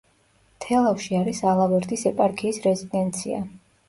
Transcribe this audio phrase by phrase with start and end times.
[0.63, 3.43] თელავში არის ალავერდის ეპარქიის რეზიდენცია.